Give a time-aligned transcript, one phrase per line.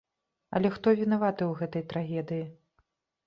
[0.59, 2.45] Але хто вінаваты ў гэтай трагедыі?